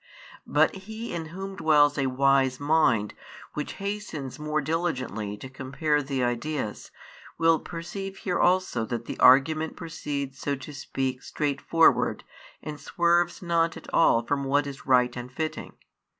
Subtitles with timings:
[0.47, 3.13] But he in whom dwells a wise mind,
[3.53, 6.89] which hastens more diligently to compare the ideas,
[7.37, 12.23] will perceive here also that the argument proceeds so to speak straight forward,
[12.63, 15.73] and swerves not at all from what is right and fitting.